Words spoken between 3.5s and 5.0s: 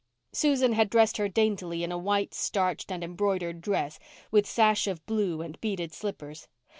dress, with sash